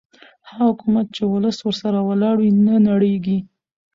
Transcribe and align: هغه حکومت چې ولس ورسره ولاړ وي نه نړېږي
هغه 0.47 0.63
حکومت 0.71 1.05
چې 1.15 1.23
ولس 1.33 1.57
ورسره 1.63 1.99
ولاړ 2.09 2.35
وي 2.39 2.51
نه 2.65 2.75
نړېږي 2.89 3.37